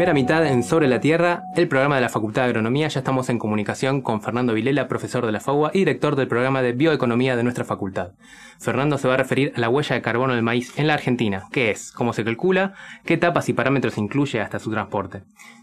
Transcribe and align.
primera 0.00 0.14
mitad 0.14 0.46
en 0.46 0.62
Sobre 0.62 0.88
la 0.88 0.98
Tierra, 0.98 1.42
el 1.56 1.68
programa 1.68 1.96
de 1.96 2.00
la 2.00 2.08
Facultad 2.08 2.40
de 2.40 2.48
Agronomía. 2.48 2.88
Ya 2.88 3.00
estamos 3.00 3.28
en 3.28 3.38
comunicación 3.38 4.00
con 4.00 4.22
Fernando 4.22 4.54
Vilela, 4.54 4.88
profesor 4.88 5.26
de 5.26 5.32
la 5.32 5.40
FAUA 5.40 5.72
y 5.74 5.80
director 5.80 6.16
del 6.16 6.26
programa 6.26 6.62
de 6.62 6.72
Bioeconomía 6.72 7.36
de 7.36 7.42
nuestra 7.42 7.66
facultad. 7.66 8.12
Fernando 8.58 8.96
se 8.96 9.08
va 9.08 9.12
a 9.12 9.16
referir 9.18 9.52
a 9.56 9.60
la 9.60 9.68
huella 9.68 9.96
de 9.96 10.00
carbono 10.00 10.32
del 10.32 10.42
maíz 10.42 10.78
en 10.78 10.86
la 10.86 10.94
Argentina. 10.94 11.48
¿Qué 11.52 11.70
es? 11.70 11.92
¿Cómo 11.92 12.14
se 12.14 12.24
calcula? 12.24 12.72
¿Qué 13.04 13.12
etapas 13.12 13.50
y 13.50 13.52
parámetros 13.52 13.98
incluye 13.98 14.40
hasta 14.40 14.58
su 14.58 14.70
transporte? 14.70 15.20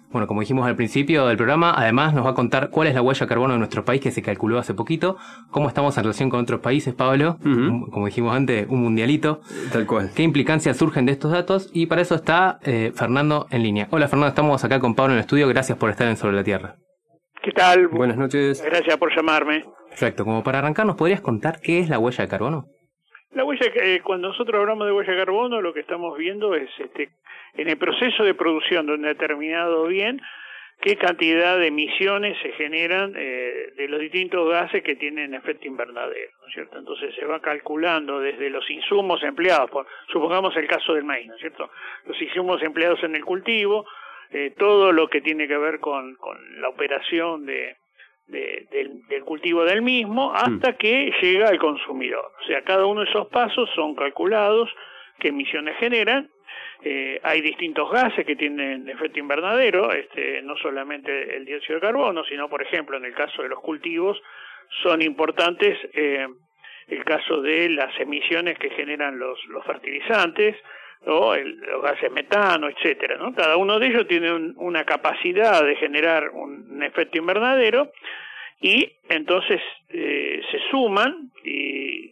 Bueno, 0.10 0.26
como 0.26 0.40
dijimos 0.40 0.66
al 0.66 0.76
principio 0.78 1.28
del 1.28 1.36
programa, 1.36 1.74
además 1.76 2.14
nos 2.14 2.26
va 2.26 2.30
a 2.30 2.34
contar 2.34 2.70
cuál 2.70 2.88
es 2.88 2.96
la 2.96 3.02
huella 3.02 3.26
de 3.26 3.28
carbono 3.28 3.54
de 3.54 3.60
nuestro 3.60 3.84
país 3.84 4.02
que 4.02 4.12
se 4.12 4.22
calculó 4.22 4.58
hace 4.58 4.74
poquito, 4.74 5.18
cómo 5.52 5.68
estamos 5.68 5.98
en 5.98 6.04
relación 6.04 6.30
con 6.30 6.40
otros 6.40 6.62
países, 6.62 6.94
Pablo, 6.94 7.38
como 7.92 8.06
dijimos 8.06 8.36
antes, 8.36 8.68
un 8.70 8.82
mundialito. 8.84 9.42
Tal 9.72 9.86
cual. 9.86 10.12
¿Qué 10.16 10.24
implicancias 10.24 10.78
surgen 10.78 11.06
de 11.06 11.12
estos 11.12 11.32
datos? 11.32 11.70
Y 11.74 11.88
para 11.88 12.02
eso 12.02 12.16
está 12.16 12.60
eh, 12.64 12.94
Fernando 12.96 13.48
en 13.52 13.64
línea. 13.64 13.88
Hola 13.92 14.08
Fernando, 14.08 14.30
estamos 14.30 14.64
acá 14.64 14.80
con 14.80 14.96
Pablo 14.96 15.14
en 15.14 15.18
el 15.18 15.22
estudio, 15.22 15.48
gracias 15.50 15.78
por 15.78 15.90
estar 15.90 16.08
en 16.08 16.16
Sobre 16.16 16.36
la 16.36 16.44
Tierra. 16.44 16.78
¿Qué 17.44 17.52
tal? 17.52 17.88
Buenas 17.90 18.18
noches. 18.18 18.64
Gracias 18.64 18.98
por 18.98 19.14
llamarme. 19.16 19.66
Perfecto, 19.90 20.24
como 20.24 20.44
para 20.44 20.60
arrancar, 20.60 20.86
¿nos 20.86 20.96
podrías 20.96 21.22
contar 21.22 21.60
qué 21.60 21.80
es 21.80 21.90
la 21.90 22.00
huella 22.00 22.24
de 22.24 22.30
carbono? 22.30 22.68
La 23.38 23.46
huella, 23.46 23.72
eh, 23.76 24.02
cuando 24.04 24.30
nosotros 24.30 24.60
hablamos 24.60 24.88
de 24.88 24.94
huella 24.94 25.14
de 25.14 25.20
carbono, 25.20 25.62
lo 25.62 25.72
que 25.72 25.82
estamos 25.82 26.18
viendo 26.18 26.56
es 26.56 26.72
este, 26.80 27.10
en 27.54 27.70
el 27.70 27.78
proceso 27.78 28.24
de 28.24 28.34
producción 28.34 28.88
de 28.88 28.96
un 28.96 29.04
determinado 29.04 29.86
bien, 29.86 30.20
qué 30.82 30.96
cantidad 30.96 31.56
de 31.60 31.68
emisiones 31.68 32.36
se 32.42 32.52
generan 32.54 33.14
eh, 33.16 33.74
de 33.78 33.88
los 33.90 34.00
distintos 34.00 34.50
gases 34.50 34.82
que 34.82 34.96
tienen 34.96 35.36
efecto 35.36 35.68
invernadero, 35.68 36.32
¿no 36.42 36.48
es 36.48 36.54
cierto? 36.56 36.80
Entonces 36.80 37.14
se 37.14 37.26
va 37.26 37.40
calculando 37.40 38.20
desde 38.20 38.50
los 38.50 38.68
insumos 38.72 39.22
empleados, 39.22 39.70
supongamos 40.12 40.58
el 40.58 40.66
caso 40.66 40.96
del 40.96 41.04
maíz, 41.04 41.28
¿no 41.28 41.36
es 41.36 41.40
cierto? 41.40 41.70
Los 42.08 42.20
insumos 42.20 42.64
empleados 42.64 43.04
en 43.04 43.16
el 43.16 43.24
cultivo, 43.24 43.86
eh, 44.32 44.56
todo 44.58 44.92
lo 44.92 45.10
que 45.10 45.22
tiene 45.22 45.48
que 45.48 45.58
ver 45.60 45.80
con 45.80 46.18
la 46.60 46.70
operación 46.70 47.46
de, 47.46 47.76
de, 48.28 48.68
del, 48.72 49.08
del, 49.08 49.24
cultivo 49.24 49.64
del 49.64 49.82
mismo 49.82 50.34
hasta 50.34 50.72
mm. 50.72 50.78
que 50.78 51.12
llega 51.22 51.48
al 51.48 51.60
consumidor. 51.60 52.32
O 52.42 52.46
sea, 52.46 52.62
cada 52.64 52.86
uno 52.86 53.02
de 53.02 53.10
esos 53.10 53.28
pasos 53.28 53.70
son 53.76 53.96
calculados, 53.96 54.70
qué 55.20 55.30
emisiones 55.30 55.78
generan 55.78 56.30
eh, 56.84 57.20
hay 57.24 57.42
distintos 57.42 57.90
gases 57.92 58.26
que 58.26 58.36
tienen 58.36 58.88
efecto 58.88 59.20
invernadero, 59.20 59.92
este, 59.92 60.42
no 60.44 60.56
solamente 60.58 61.36
el 61.36 61.46
dióxido 61.46 61.76
de 61.76 61.88
carbono, 61.88 62.24
sino, 62.26 62.50
por 62.50 62.62
ejemplo, 62.62 62.98
en 62.98 63.06
el 63.06 63.14
caso 63.14 63.42
de 63.42 63.50
los 63.50 63.60
cultivos, 63.60 64.22
son 64.84 65.02
importantes 65.02 65.78
eh, 65.94 66.28
el 66.88 67.04
caso 67.04 67.42
de 67.42 67.70
las 67.70 68.00
emisiones 68.00 68.58
que 68.60 68.70
generan 68.70 69.18
los, 69.18 69.44
los 69.48 69.66
fertilizantes, 69.66 70.56
o 71.06 71.36
los 71.36 71.82
gases 71.82 72.12
metano, 72.12 72.70
etcétera. 72.70 73.18
¿no? 73.18 73.34
Cada 73.34 73.58
uno 73.58 73.80
de 73.80 73.88
ellos 73.88 74.08
tiene 74.08 74.32
una 74.32 74.84
capacidad 74.84 75.64
de 75.64 75.76
generar 75.76 76.30
un, 76.30 76.82
efecto 76.84 77.18
invernadero 77.18 77.92
y 78.62 78.94
entonces 79.10 79.62
eh, 79.90 80.42
se 80.52 80.60
suman 80.70 81.32
y 81.44 82.12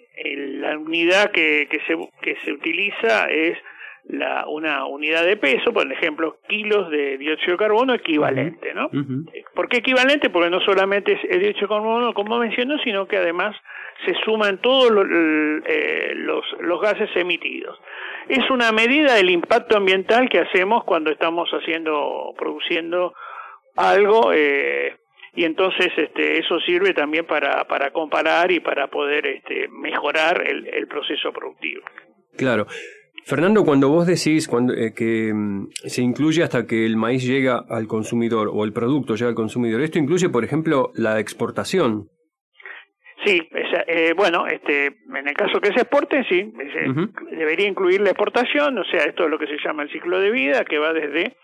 la 0.59 0.77
unidad 0.77 1.31
que, 1.31 1.67
que, 1.69 1.79
se, 1.81 1.95
que 2.21 2.37
se 2.43 2.51
utiliza 2.51 3.25
es 3.25 3.57
la, 4.07 4.45
una 4.47 4.85
unidad 4.85 5.25
de 5.25 5.37
peso, 5.37 5.73
por 5.73 5.91
ejemplo, 5.91 6.37
kilos 6.47 6.89
de 6.91 7.17
dióxido 7.17 7.53
de 7.53 7.57
carbono 7.57 7.93
equivalente, 7.93 8.73
¿no? 8.73 8.89
¿Por 9.53 9.67
qué 9.67 9.77
equivalente? 9.77 10.29
Porque 10.29 10.49
no 10.49 10.59
solamente 10.61 11.13
es 11.13 11.19
el 11.29 11.41
dióxido 11.41 11.67
de 11.67 11.73
carbono, 11.75 12.13
como 12.13 12.37
mencionó, 12.37 12.77
sino 12.79 13.07
que 13.07 13.17
además 13.17 13.55
se 14.05 14.13
suman 14.23 14.61
todos 14.61 14.91
los, 14.91 15.05
eh, 15.65 16.11
los, 16.15 16.43
los 16.59 16.81
gases 16.81 17.09
emitidos. 17.15 17.79
Es 18.27 18.49
una 18.49 18.71
medida 18.71 19.15
del 19.15 19.29
impacto 19.29 19.77
ambiental 19.77 20.29
que 20.29 20.39
hacemos 20.39 20.83
cuando 20.83 21.11
estamos 21.11 21.49
haciendo, 21.51 22.33
produciendo 22.37 23.13
algo, 23.75 24.33
eh, 24.33 24.97
y 25.33 25.43
entonces 25.45 25.91
este, 25.97 26.39
eso 26.39 26.59
sirve 26.61 26.93
también 26.93 27.25
para, 27.25 27.65
para 27.65 27.91
comparar 27.91 28.51
y 28.51 28.59
para 28.59 28.87
poder 28.87 29.25
este, 29.27 29.67
mejorar 29.69 30.43
el, 30.45 30.67
el 30.67 30.87
proceso 30.87 31.31
productivo. 31.33 31.83
Claro. 32.37 32.67
Fernando, 33.27 33.63
cuando 33.63 33.89
vos 33.89 34.05
decís 34.05 34.47
cuando, 34.47 34.71
eh, 34.73 34.93
que 34.93 35.33
mm, 35.33 35.69
se 35.85 36.03
incluye 36.03 36.43
hasta 36.43 36.67
que 36.67 36.85
el 36.85 36.95
maíz 36.95 37.25
llega 37.25 37.63
al 37.69 37.87
consumidor 37.87 38.51
o 38.53 38.63
el 38.63 38.71
producto 38.71 39.15
llega 39.15 39.29
al 39.29 39.35
consumidor, 39.35 39.81
¿esto 39.81 39.97
incluye, 39.97 40.29
por 40.29 40.43
ejemplo, 40.43 40.91
la 40.93 41.19
exportación? 41.19 42.07
Sí, 43.25 43.41
eh, 43.87 44.13
bueno, 44.15 44.45
este, 44.45 44.85
en 44.85 45.27
el 45.27 45.33
caso 45.33 45.59
que 45.59 45.73
se 45.73 45.81
exporte, 45.81 46.23
sí, 46.29 46.53
debería 47.31 47.67
incluir 47.67 48.01
la 48.01 48.11
exportación, 48.11 48.77
o 48.77 48.83
sea, 48.83 49.05
esto 49.05 49.23
es 49.23 49.31
lo 49.31 49.39
que 49.39 49.47
se 49.47 49.57
llama 49.65 49.81
el 49.81 49.89
ciclo 49.89 50.19
de 50.19 50.29
vida, 50.29 50.63
que 50.63 50.77
va 50.77 50.93
desde 50.93 51.35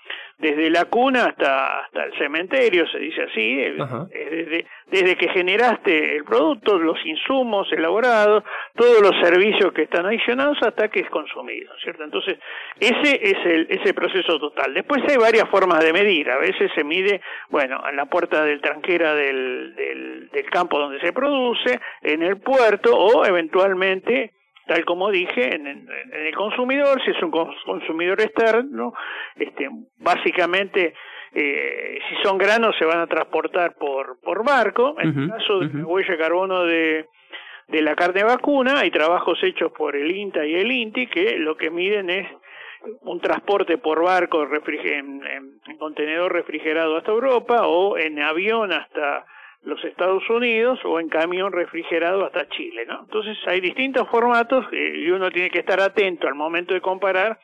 desde 0.42 0.72
la 0.72 0.86
cuna 0.86 1.26
hasta, 1.26 1.82
hasta 1.82 2.04
el 2.04 2.18
cementerio, 2.18 2.88
se 2.88 2.98
dice 2.98 3.24
así, 3.24 3.56
desde, 3.58 4.66
desde 4.88 5.16
que 5.16 5.30
generaste 5.30 6.18
el 6.18 6.24
producto, 6.24 6.80
los 6.80 6.98
insumos 7.06 7.72
elaborados, 7.72 8.44
todos 8.76 9.02
los 9.02 9.12
servicios 9.22 9.72
que 9.74 9.84
están 9.84 10.08
adicionados 10.08 10.58
hasta 10.62 10.90
que 10.90 11.02
es 11.02 11.10
consumido, 11.12 11.72
¿cierto? 11.84 12.04
Entonces, 12.04 12.40
ese 12.80 13.20
es 13.22 13.38
el, 13.46 13.68
ese 13.70 13.94
proceso 13.94 14.40
total. 14.40 14.74
Después 14.74 15.04
hay 15.08 15.18
varias 15.18 15.48
formas 15.50 15.84
de 15.84 15.94
medir, 15.94 16.30
a 16.32 16.40
veces 16.40 16.72
se 16.74 16.84
mide, 16.84 17.22
bueno, 17.50 17.82
en 17.88 17.96
la 17.96 18.08
puerta 18.08 18.44
del 18.44 18.62
tranquera 18.62 19.14
del, 19.14 19.76
del, 19.76 20.30
del 20.30 20.50
campo 20.50 20.80
donde 20.80 21.00
se 21.02 21.14
produce, 21.14 21.80
en 22.02 22.24
el 22.24 22.38
puerto 22.40 22.98
o 22.98 23.26
eventualmente 23.26 24.34
tal 24.68 24.86
como 24.86 25.12
dije, 25.12 25.56
en, 25.56 25.68
el 25.68 26.36
consumidor, 26.36 27.02
si 27.04 27.12
es 27.12 27.22
un 27.24 27.32
consumidor 27.32 28.22
externo, 28.22 28.94
este, 29.36 29.70
básicamente 29.98 30.94
eh, 31.34 32.00
si 32.10 32.16
son 32.24 32.38
granos 32.38 32.76
se 32.78 32.86
van 32.86 33.00
a 33.00 33.08
transportar 33.08 33.76
por, 33.76 34.20
por 34.22 34.44
barco, 34.44 34.96
en 35.00 35.18
el 35.18 35.30
caso 35.30 35.60
de 35.60 35.74
la 35.74 35.86
huella 35.86 36.12
de 36.12 36.18
carbono 36.18 36.64
de, 36.66 37.08
de 37.70 37.82
la 37.82 37.96
carne 37.96 38.24
vacuna, 38.24 38.80
hay 38.80 38.92
trabajos 38.92 39.40
hechos 39.44 39.72
por 39.72 39.96
el 39.96 40.12
INTA 40.12 40.46
y 40.46 40.56
el 40.56 40.72
INTI 40.72 41.08
que 41.08 41.38
lo 41.38 41.56
que 41.56 41.70
miden 41.70 42.10
es 42.10 42.28
un 43.02 43.22
transporte 43.22 43.78
por 43.78 44.04
barco 44.04 44.44
en, 44.44 45.22
en 45.24 45.78
contenedor 45.78 46.34
refrigerado 46.34 46.98
hasta 46.98 47.12
Europa 47.12 47.68
o 47.68 47.98
en 47.98 48.20
avión 48.20 48.74
hasta 48.74 49.26
los 49.64 49.84
Estados 49.86 50.28
Unidos 50.30 50.80
o 50.86 51.00
en 51.00 51.10
camión 51.10 51.52
refrigerado 51.52 52.26
hasta 52.26 52.50
Chile, 52.50 52.86
¿no? 52.86 53.02
Entonces 53.02 53.38
hay 53.46 53.62
distintos 53.62 54.08
formatos 54.10 54.66
eh, 54.72 54.94
y 54.98 55.10
uno 55.12 55.30
tiene 55.30 55.50
que 55.50 55.60
estar 55.60 55.80
atento 55.80 56.28
al 56.28 56.36
momento 56.36 56.74
de 56.74 56.82
comparar 56.82 57.40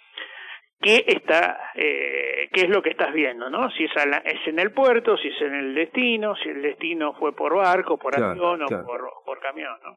qué 0.81 1.06
está, 1.07 1.72
eh, 1.75 2.50
qué 2.51 2.61
es 2.61 2.69
lo 2.69 2.81
que 2.81 2.89
estás 2.89 3.13
viendo, 3.13 3.50
¿no? 3.50 3.69
Si 3.72 3.83
es, 3.83 3.91
es 4.25 4.47
en 4.47 4.59
el 4.59 4.72
puerto, 4.72 5.17
si 5.17 5.27
es 5.27 5.41
en 5.41 5.53
el 5.53 5.75
destino, 5.75 6.35
si 6.35 6.50
el 6.50 6.61
destino 6.61 7.13
fue 7.13 7.35
por 7.35 7.56
barco, 7.56 7.97
por 7.97 8.16
avión 8.16 8.63
o 8.63 8.67
por, 8.67 9.01
por 9.25 9.39
camión, 9.39 9.77
¿no? 9.83 9.95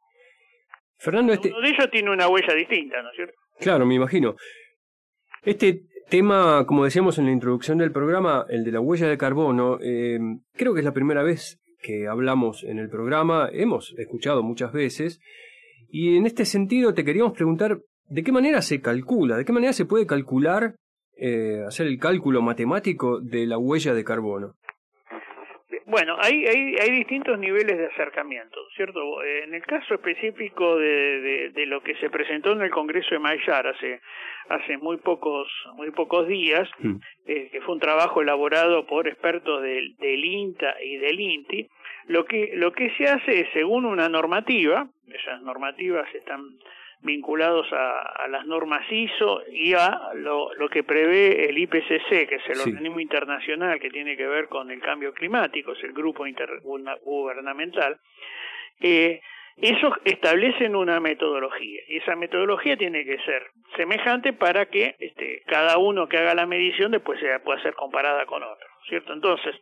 Fernando, 0.99 1.33
este... 1.33 1.49
Uno 1.49 1.63
de 1.63 1.69
ellos 1.69 1.91
tiene 1.91 2.11
una 2.11 2.29
huella 2.29 2.55
distinta, 2.55 3.03
¿no 3.03 3.09
es 3.11 3.17
cierto? 3.17 3.35
Claro, 3.59 3.87
me 3.87 3.95
imagino. 3.95 4.35
Este 5.43 5.81
tema, 6.11 6.67
como 6.67 6.85
decíamos 6.85 7.19
en 7.19 7.25
la 7.25 7.33
introducción 7.33 7.79
del 7.79 7.93
programa, 7.93 8.45
el 8.51 8.65
de 8.65 8.73
la 8.73 8.81
huella 8.81 9.09
de 9.09 9.17
carbono, 9.17 9.79
eh, 9.81 10.19
creo 10.53 10.75
que 10.75 10.81
es 10.81 10.85
la 10.85 10.93
primera 10.93 11.23
vez 11.23 11.59
que 11.83 12.09
hablamos 12.09 12.65
en 12.65 12.79
el 12.79 12.89
programa, 12.89 13.49
hemos 13.53 13.95
escuchado 13.99 14.43
muchas 14.43 14.73
veces, 14.73 15.21
y 15.89 16.17
en 16.17 16.27
este 16.27 16.45
sentido 16.45 16.95
te 16.95 17.05
queríamos 17.05 17.33
preguntar 17.33 17.81
de 18.09 18.23
qué 18.23 18.33
manera 18.33 18.63
se 18.63 18.81
calcula, 18.81 19.37
de 19.37 19.45
qué 19.45 19.53
manera 19.53 19.73
se 19.73 19.87
puede 19.87 20.07
calcular, 20.07 20.75
eh, 21.17 21.63
hacer 21.67 21.87
el 21.87 21.99
cálculo 21.99 22.43
matemático 22.43 23.21
de 23.21 23.47
la 23.47 23.59
huella 23.59 23.95
de 23.95 24.05
carbono. 24.05 24.55
Bueno, 25.91 26.17
hay, 26.21 26.47
hay, 26.47 26.77
hay 26.81 26.91
distintos 26.93 27.37
niveles 27.37 27.77
de 27.77 27.87
acercamiento, 27.87 28.61
¿cierto? 28.77 29.25
En 29.25 29.53
el 29.53 29.63
caso 29.63 29.95
específico 29.95 30.77
de, 30.77 31.51
de, 31.53 31.67
lo 31.67 31.83
que 31.83 31.97
se 31.97 32.09
presentó 32.09 32.53
en 32.53 32.63
el 32.63 32.71
Congreso 32.71 33.09
de 33.11 33.19
Mayar 33.19 33.67
hace, 33.67 34.01
hace 34.49 34.79
muy 34.79 34.99
pocos, 34.99 35.49
muy 35.75 35.91
pocos 35.91 36.29
días, 36.29 36.69
mm. 36.79 36.95
eh, 37.27 37.49
que 37.51 37.61
fue 37.63 37.75
un 37.75 37.81
trabajo 37.81 38.23
elaborado 38.23 38.87
por 38.87 39.09
expertos 39.09 39.63
del, 39.63 39.97
del 39.97 40.25
INTA 40.25 40.77
y 40.81 40.99
del 40.99 41.19
INTI, 41.19 41.69
lo 42.07 42.25
que, 42.25 42.53
lo 42.55 42.71
que 42.71 42.91
se 42.97 43.09
hace 43.09 43.41
es, 43.41 43.49
según 43.53 43.85
una 43.85 44.09
normativa, 44.09 44.89
esas 45.13 45.43
normativas 45.43 46.07
están 46.15 46.41
vinculados 47.03 47.67
a, 47.73 48.29
las 48.29 48.47
normas 48.47 48.83
ISO 48.91 49.43
y 49.51 49.73
a 49.75 50.11
lo, 50.15 50.53
lo, 50.55 50.69
que 50.69 50.83
prevé 50.83 51.49
el 51.49 51.59
IPCC, 51.59 52.29
que 52.29 52.37
es 52.37 52.49
el 52.49 52.61
organismo 52.61 53.01
internacional 53.01 53.81
que 53.81 53.91
tiene 53.91 54.17
que 54.17 54.27
ver 54.27 54.49
con 54.49 54.71
el 54.71 54.81
cambio 54.81 55.13
climático, 55.13 55.73
es 55.73 55.83
el 55.83 55.93
grupo 55.93 56.27
intergubernamental, 56.27 57.99
eh, 58.81 59.21
eso 59.57 59.95
establecen 60.05 60.75
una 60.75 61.01
metodología 61.01 61.83
y 61.89 61.99
esa 61.99 62.17
metodología 62.17 62.77
tiene 62.77 63.05
que 63.05 63.19
ser 63.19 63.51
semejante 63.77 64.33
para 64.33 64.67
que 64.67 64.97
este, 64.99 65.43
cada 65.47 65.77
uno 65.79 66.09
que 66.09 66.19
haga 66.19 66.35
la 66.35 66.47
medición 66.47 66.93
después 66.93 67.21
sea, 67.21 67.41
pueda 67.41 67.63
ser 67.63 67.75
comparada 67.75 68.25
con 68.27 68.43
otro, 68.43 68.67
¿cierto? 68.89 69.13
Entonces, 69.13 69.55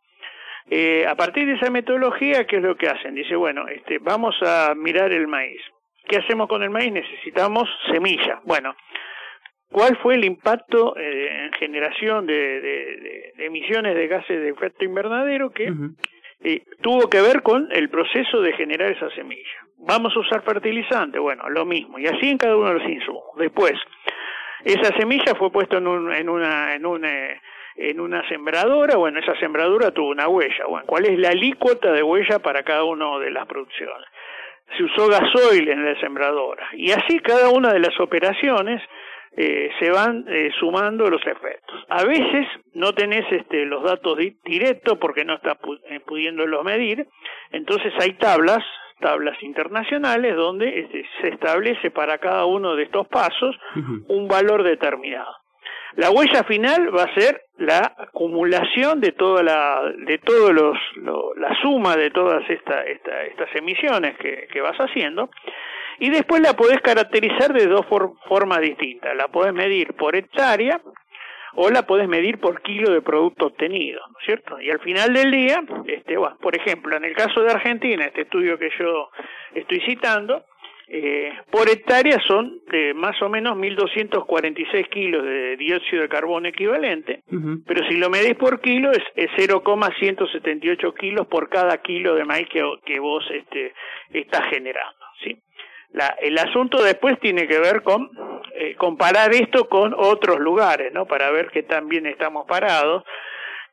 eh, 0.71 1.07
a 1.07 1.17
partir 1.17 1.47
de 1.47 1.55
esa 1.55 1.71
metodología, 1.71 2.47
¿qué 2.47 2.57
es 2.57 2.63
lo 2.63 2.77
que 2.77 2.89
hacen? 2.89 3.15
Dice, 3.15 3.35
bueno, 3.35 3.67
este, 3.69 3.99
vamos 3.99 4.37
a 4.43 4.75
mirar 4.77 5.13
el 5.13 5.27
maíz. 5.27 5.63
¿Qué 6.09 6.17
hacemos 6.17 6.49
con 6.49 6.63
el 6.63 6.71
maíz? 6.71 6.93
Necesitamos 6.93 7.69
semilla. 7.93 8.41
Bueno, 8.45 8.75
¿cuál 9.71 9.97
fue 9.99 10.15
el 10.15 10.25
impacto 10.25 10.97
eh, 10.97 11.45
en 11.45 11.53
generación 11.53 12.27
de, 12.27 13.33
emisiones 13.39 13.95
de 13.95 14.09
gases 14.09 14.41
de 14.41 14.49
efecto 14.49 14.85
invernadero 14.85 15.51
que 15.51 15.73
eh, 16.41 16.63
tuvo 16.81 17.11
que 17.11 17.21
ver 17.21 17.43
con 17.43 17.69
el 17.73 17.91
proceso 17.91 18.41
de 18.41 18.53
generar 18.53 18.93
esa 18.93 19.11
semilla. 19.11 19.67
Vamos 19.79 20.15
a 20.15 20.21
usar 20.21 20.43
fertilizante, 20.43 21.19
bueno, 21.19 21.49
lo 21.51 21.65
mismo, 21.65 21.99
y 21.99 22.07
así 22.07 22.31
en 22.31 22.39
cada 22.39 22.57
uno 22.57 22.69
de 22.69 22.79
los 22.79 22.89
insumos. 22.89 23.25
Después, 23.37 23.75
esa 24.65 24.97
semilla 24.97 25.35
fue 25.37 25.51
puesta 25.51 25.79
en, 25.79 25.89
un, 25.89 26.13
en 26.13 26.29
una, 26.29 26.75
en 26.75 26.87
una, 26.87 27.43
en 27.77 28.01
una 28.01 28.29
sembradora, 28.29 28.97
bueno, 28.97 29.19
esa 29.19 29.37
sembradora 29.41 29.91
tuvo 29.91 30.11
una 30.11 30.29
huella, 30.29 30.67
bueno, 30.69 30.87
¿cuál 30.87 31.07
es 31.07 31.19
la 31.19 31.31
alícuota 31.31 31.93
de 31.93 32.03
huella 32.03 32.39
para 32.39 32.63
cada 32.63 32.85
una 32.85 33.19
de 33.19 33.33
las 33.33 33.47
producciones? 33.47 34.07
Se 34.77 34.85
usó 34.85 35.09
gasoil 35.09 35.69
en 35.69 35.85
la 35.85 35.99
sembradora, 36.01 36.69
y 36.75 36.91
así 36.93 37.19
cada 37.21 37.51
una 37.51 37.73
de 37.73 37.81
las 37.81 37.99
operaciones 38.01 38.83
eh, 39.37 39.71
se 39.79 39.91
van 39.91 40.25
eh, 40.27 40.51
sumando 40.59 41.09
los 41.09 41.25
efectos. 41.25 41.85
A 41.89 42.05
veces 42.05 42.47
no 42.75 42.93
tenés 42.93 43.25
este, 43.31 43.65
los 43.67 43.85
datos 43.85 44.19
directos 44.45 44.99
porque 44.99 45.25
no 45.25 45.35
estás 45.35 45.57
eh, 45.91 46.01
pudiéndolos 46.01 46.65
medir, 46.65 47.07
entonces 47.53 47.93
hay 48.01 48.15
tablas, 48.15 48.65
tablas 49.01 49.41
internacionales 49.43 50.35
donde 50.35 50.81
este, 50.81 51.07
se 51.21 51.29
establece 51.29 51.93
para 51.93 52.19
cada 52.19 52.47
uno 52.47 52.75
de 52.75 52.85
estos 52.85 53.07
pasos 53.07 53.57
un 54.09 54.27
valor 54.27 54.65
determinado. 54.65 55.37
La 55.95 56.11
huella 56.11 56.43
final 56.45 56.95
va 56.97 57.05
a 57.05 57.15
ser 57.15 57.43
la 57.59 57.95
acumulación 57.99 59.01
de 59.01 59.13
toda 59.13 59.43
la, 59.43 59.83
de 60.07 60.19
todos 60.19 60.53
los, 60.53 60.79
la 61.37 61.55
suma 61.61 61.97
de 61.97 62.11
todas 62.11 62.49
esta, 62.49 62.85
estas 62.85 63.55
emisiones 63.55 64.17
que, 64.19 64.49
que 64.53 64.61
vas 64.61 64.77
haciendo 64.79 65.29
y 65.99 66.11
después 66.11 66.41
la 66.41 66.55
podés 66.55 66.81
caracterizar 66.81 67.53
de 67.53 67.67
dos 67.67 67.85
formas 68.29 68.61
distintas. 68.61 69.17
La 69.17 69.29
podés 69.29 69.53
medir 69.53 69.95
por 69.95 70.15
hectárea 70.15 70.81
o 71.55 71.71
la 71.71 71.83
podés 71.83 72.09
medir 72.09 72.39
por 72.39 72.63
kilo 72.63 72.93
de 72.93 73.03
producto 73.03 73.47
obtenido, 73.47 74.01
¿no 74.07 74.19
es 74.21 74.27
cierto? 74.27 74.61
Y 74.61 74.71
al 74.71 74.79
final 74.81 75.13
del 75.13 75.31
día, 75.31 75.61
este, 75.87 76.17
por 76.41 76.57
ejemplo, 76.57 76.97
en 76.97 77.05
el 77.05 77.15
caso 77.17 77.43
de 77.43 77.51
Argentina, 77.51 78.05
este 78.05 78.23
estudio 78.23 78.59
que 78.59 78.71
yo 78.79 79.11
estoy 79.55 79.81
citando, 79.81 80.45
eh, 80.91 81.33
por 81.51 81.69
hectárea 81.69 82.19
son 82.27 82.61
de 82.71 82.95
más 82.95 83.21
o 83.21 83.29
menos 83.29 83.57
1.246 83.59 84.89
kilos 84.89 85.23
de 85.23 85.57
dióxido 85.59 86.03
de 86.03 86.09
carbono 86.09 86.49
equivalente, 86.49 87.23
pero 87.67 87.87
si 87.89 87.97
lo 87.97 88.09
medís 88.09 88.35
por 88.37 88.61
kilo 88.61 88.91
es, 88.93 89.03
0,178 89.37 90.95
kilos 90.95 91.27
por 91.27 91.51
cada 91.51 91.77
kilo 91.83 92.15
de 92.15 92.25
maíz 92.25 92.49
que, 92.49 92.63
que 92.87 92.99
vos 93.01 93.23
este, 93.31 93.75
estás 94.13 94.49
generando. 94.51 94.97
¿sí? 95.23 95.37
La, 95.93 96.17
el 96.21 96.39
asunto 96.39 96.83
después 96.83 97.21
tiene 97.21 97.47
que 97.47 97.59
ver 97.59 97.83
con 97.83 98.11
eh, 98.55 98.75
comparar 98.77 99.33
esto 99.35 99.69
con 99.69 99.95
otros 99.95 100.39
lugares, 100.39 100.93
¿no? 100.93 101.07
Para 101.07 101.31
ver 101.31 101.51
qué 101.51 101.63
tan 101.63 101.89
bien 101.89 102.07
estamos 102.07 102.47
parados, 102.47 103.05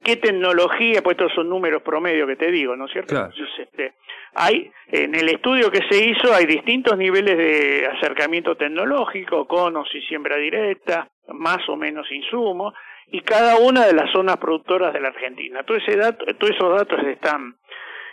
qué 0.03 0.17
tecnología, 0.17 1.01
pues 1.01 1.17
estos 1.17 1.33
son 1.33 1.49
números 1.49 1.81
promedio 1.81 2.27
que 2.27 2.35
te 2.35 2.51
digo, 2.51 2.75
¿no 2.75 2.85
es 2.85 2.91
cierto? 2.91 3.15
Entonces, 3.15 3.47
este, 3.57 3.93
hay, 4.33 4.71
en 4.87 5.15
el 5.15 5.29
estudio 5.29 5.71
que 5.71 5.81
se 5.89 6.03
hizo 6.03 6.33
hay 6.33 6.45
distintos 6.45 6.97
niveles 6.97 7.37
de 7.37 7.87
acercamiento 7.97 8.55
tecnológico, 8.55 9.47
conos 9.47 9.87
y 9.93 10.01
siembra 10.01 10.37
directa, 10.37 11.09
más 11.29 11.67
o 11.69 11.75
menos 11.75 12.11
insumos, 12.11 12.73
y 13.07 13.21
cada 13.21 13.57
una 13.57 13.85
de 13.85 13.93
las 13.93 14.11
zonas 14.11 14.37
productoras 14.37 14.93
de 14.93 14.99
la 14.99 15.09
Argentina. 15.09 15.63
Todo 15.63 15.77
ese 15.77 15.95
dato, 15.95 16.25
todos 16.37 16.55
esos 16.55 16.77
datos 16.77 16.99
están 17.07 17.55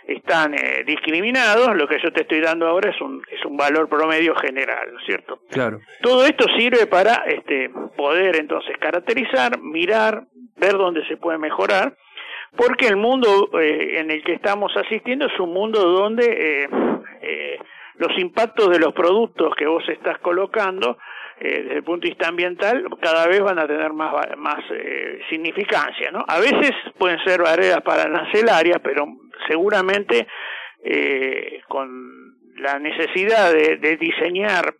están 0.07 0.53
eh, 0.53 0.83
discriminados, 0.85 1.75
lo 1.75 1.87
que 1.87 1.97
yo 2.03 2.11
te 2.11 2.21
estoy 2.21 2.41
dando 2.41 2.67
ahora 2.67 2.89
es 2.89 3.01
un, 3.01 3.21
es 3.31 3.43
un 3.45 3.55
valor 3.55 3.87
promedio 3.87 4.35
general, 4.35 4.91
¿no 4.91 4.99
es 4.99 5.05
cierto? 5.05 5.39
Claro. 5.49 5.79
Todo 6.01 6.25
esto 6.25 6.45
sirve 6.57 6.87
para 6.87 7.23
este, 7.27 7.69
poder 7.95 8.35
entonces 8.35 8.77
caracterizar, 8.77 9.59
mirar, 9.61 10.25
ver 10.55 10.73
dónde 10.73 11.05
se 11.07 11.17
puede 11.17 11.37
mejorar, 11.37 11.95
porque 12.55 12.87
el 12.87 12.97
mundo 12.97 13.49
eh, 13.59 13.99
en 13.99 14.11
el 14.11 14.23
que 14.23 14.33
estamos 14.33 14.71
asistiendo 14.75 15.25
es 15.25 15.39
un 15.39 15.53
mundo 15.53 15.79
donde 15.79 16.25
eh, 16.25 16.69
eh, 17.21 17.59
los 17.95 18.17
impactos 18.17 18.69
de 18.69 18.79
los 18.79 18.93
productos 18.93 19.55
que 19.55 19.67
vos 19.67 19.83
estás 19.89 20.17
colocando 20.19 20.97
eh, 21.39 21.63
desde 21.63 21.75
el 21.77 21.83
punto 21.83 22.05
de 22.05 22.11
vista 22.11 22.27
ambiental 22.27 22.85
cada 23.01 23.27
vez 23.27 23.41
van 23.41 23.59
a 23.59 23.67
tener 23.67 23.91
más, 23.93 24.13
más 24.37 24.59
eh, 24.71 25.19
significancia. 25.29 26.11
¿no? 26.11 26.23
A 26.27 26.39
veces 26.39 26.71
pueden 26.97 27.19
ser 27.25 27.41
barreras 27.41 27.81
para 27.81 28.03
paranacelarias, 28.03 28.79
pero 28.83 29.07
seguramente 29.47 30.27
eh, 30.83 31.61
con 31.67 32.35
la 32.57 32.79
necesidad 32.79 33.51
de, 33.51 33.97
diseñar 33.97 34.75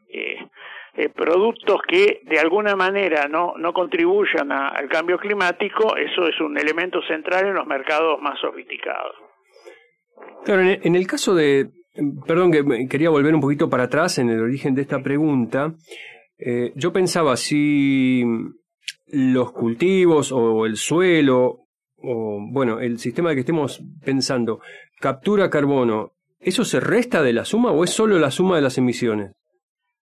productos 1.15 1.81
que 1.87 2.21
de 2.25 2.39
alguna 2.39 2.75
manera 2.75 3.27
no, 3.27 3.53
no 3.57 3.73
contribuyan 3.73 4.51
al 4.51 4.87
cambio 4.89 5.17
climático, 5.17 5.95
eso 5.97 6.27
es 6.27 6.39
un 6.39 6.57
elemento 6.57 7.01
central 7.07 7.47
en 7.47 7.55
los 7.55 7.65
mercados 7.65 8.21
más 8.21 8.39
sofisticados. 8.39 9.15
Claro, 10.45 10.61
en 10.61 10.95
el 10.95 11.07
caso 11.07 11.33
de, 11.33 11.71
perdón 12.27 12.51
que 12.51 12.87
quería 12.87 13.09
volver 13.09 13.33
un 13.33 13.41
poquito 13.41 13.69
para 13.69 13.83
atrás 13.83 14.19
en 14.19 14.29
el 14.29 14.41
origen 14.41 14.75
de 14.75 14.81
esta 14.81 15.01
pregunta, 15.01 15.73
eh, 16.37 16.71
yo 16.75 16.91
pensaba 16.93 17.37
si 17.37 18.23
los 19.07 19.51
cultivos 19.51 20.31
o 20.31 20.65
el 20.65 20.77
suelo 20.77 21.59
o 21.97 22.39
bueno, 22.51 22.79
el 22.79 22.99
sistema 22.99 23.33
que 23.33 23.41
estemos 23.41 23.81
pensando 24.03 24.59
captura 24.99 25.49
carbono, 25.49 26.11
¿eso 26.39 26.65
se 26.65 26.79
resta 26.79 27.23
de 27.23 27.33
la 27.33 27.45
suma 27.45 27.71
o 27.71 27.83
es 27.83 27.91
solo 27.91 28.19
la 28.19 28.31
suma 28.31 28.57
de 28.57 28.61
las 28.61 28.77
emisiones? 28.77 29.31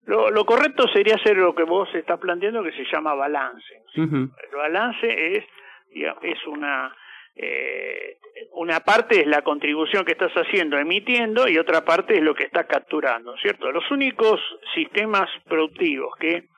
Lo, 0.06 0.30
lo 0.30 0.45
correcto 0.45 0.88
sería 0.88 1.15
hacer 1.15 1.38
lo 1.38 1.53
que 1.53 1.63
vos 1.63 1.88
estás 1.94 2.19
planteando 2.19 2.63
que 2.63 2.71
se 2.71 2.86
llama 2.92 3.13
balance. 3.13 3.81
El 3.95 4.30
balance 4.56 5.38
es, 5.38 5.45
es 5.94 6.48
una 6.48 6.95
eh, 7.36 8.18
una 8.51 8.81
parte 8.81 9.21
es 9.21 9.27
la 9.27 9.42
contribución 9.42 10.03
que 10.03 10.12
estás 10.12 10.33
haciendo 10.33 10.77
emitiendo 10.77 11.48
y 11.48 11.57
otra 11.57 11.83
parte 11.86 12.15
es 12.15 12.21
lo 12.21 12.36
que 12.36 12.44
estás 12.44 12.65
capturando, 12.65 13.36
¿cierto? 13.38 13.71
Los 13.71 13.89
únicos 13.89 14.39
sistemas 14.74 15.30
productivos 15.48 16.13
que 16.19 16.50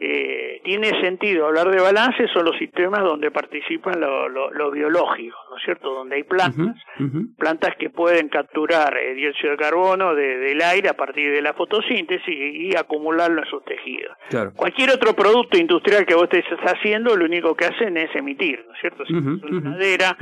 eh, 0.00 0.60
tiene 0.64 1.00
sentido 1.00 1.46
hablar 1.46 1.70
de 1.70 1.80
balance 1.80 2.26
son 2.32 2.46
los 2.46 2.58
sistemas 2.58 3.00
donde 3.04 3.30
participan 3.30 4.00
lo, 4.00 4.28
lo, 4.28 4.70
biológico, 4.72 5.36
¿no 5.50 5.56
es 5.56 5.62
cierto? 5.64 5.94
Donde 5.94 6.16
hay 6.16 6.24
plantas, 6.24 6.76
plantas 7.38 7.76
que 7.78 7.90
pueden 7.90 8.28
capturar 8.28 8.96
eh, 8.96 9.14
dióxido 9.14 9.52
de 9.52 9.56
carbono 9.56 10.14
del 10.14 10.60
aire 10.62 10.88
a 10.88 10.94
partir 10.94 11.32
de 11.32 11.40
la 11.40 11.52
fotosíntesis 11.52 12.26
y, 12.26 12.74
acumularlo 12.74 13.42
en 13.42 13.48
sus 13.48 13.64
tejidos. 13.64 14.16
Cualquier 14.56 14.90
otro 14.90 15.14
producto 15.14 15.56
industrial 15.56 16.04
que 16.04 16.14
vos 16.14 16.28
estés 16.32 16.58
haciendo, 16.58 17.14
lo 17.16 17.24
único 17.24 17.54
que 17.54 17.66
hacen 17.66 17.96
es 17.96 18.12
emitir, 18.16 18.64
¿no 18.66 18.74
es 18.74 18.80
cierto? 18.80 19.06
Si 19.06 19.12
una 19.12 19.70
madera, 19.70 20.16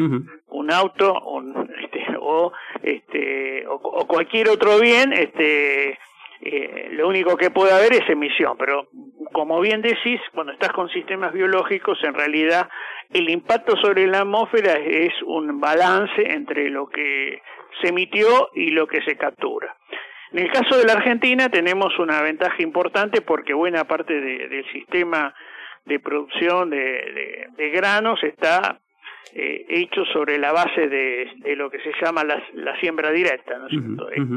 un 0.48 0.70
auto, 0.70 1.14
este, 1.82 2.04
o, 2.20 2.52
este, 2.82 3.64
o 3.66 4.06
cualquier 4.06 4.50
otro 4.50 4.78
bien, 4.78 5.14
este 5.14 5.98
eh, 6.44 6.88
lo 6.90 7.08
único 7.08 7.36
que 7.36 7.50
puede 7.50 7.72
haber 7.72 7.92
es 7.92 8.10
emisión, 8.10 8.56
pero 8.58 8.88
como 9.32 9.60
bien 9.60 9.82
decís, 9.82 10.20
cuando 10.32 10.52
estás 10.52 10.72
con 10.72 10.88
sistemas 10.90 11.32
biológicos, 11.32 11.98
en 12.04 12.14
realidad 12.14 12.68
el 13.12 13.28
impacto 13.28 13.76
sobre 13.76 14.06
la 14.06 14.20
atmósfera 14.20 14.74
es 14.74 15.12
un 15.26 15.60
balance 15.60 16.22
entre 16.32 16.70
lo 16.70 16.88
que 16.88 17.42
se 17.80 17.88
emitió 17.88 18.50
y 18.54 18.70
lo 18.70 18.86
que 18.86 19.02
se 19.02 19.16
captura. 19.16 19.74
En 20.32 20.38
el 20.38 20.50
caso 20.50 20.78
de 20.78 20.86
la 20.86 20.94
Argentina 20.94 21.48
tenemos 21.50 21.98
una 21.98 22.22
ventaja 22.22 22.62
importante 22.62 23.20
porque 23.20 23.52
buena 23.52 23.84
parte 23.84 24.18
del 24.18 24.64
sistema 24.72 25.34
de 25.84 26.00
producción 26.00 26.70
de, 26.70 27.70
granos 27.74 28.22
está 28.22 28.80
eh, 29.34 29.66
hecho 29.68 30.04
sobre 30.06 30.38
la 30.38 30.52
base 30.52 30.88
de, 30.88 31.54
lo 31.56 31.70
que 31.70 31.80
se 31.80 31.92
llama 32.00 32.24
la, 32.24 32.80
siembra 32.80 33.10
directa. 33.10 33.58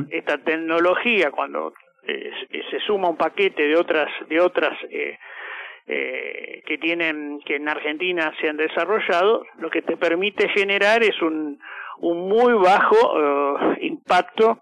Esta 0.10 0.38
tecnología, 0.40 1.32
cuando 1.32 1.74
eh, 2.08 2.32
se 2.70 2.80
suma 2.80 3.10
un 3.10 3.18
paquete 3.18 3.68
de 3.68 3.76
otras 3.76 4.08
de 4.28 4.40
otras 4.40 4.78
eh, 4.90 5.18
eh, 5.88 6.64
que 6.66 6.78
tienen 6.78 7.40
que 7.46 7.56
en 7.58 7.68
Argentina 7.70 8.34
se 8.40 8.50
han 8.50 8.58
desarrollado 8.58 9.46
lo 9.60 9.70
que 9.70 9.82
te 9.82 9.98
permite 9.98 10.50
generar 10.50 11.04
es 11.04 11.22
un 11.22 11.60
un 12.00 12.28
muy 12.28 12.54
bajo 12.54 13.76
impacto 13.80 14.62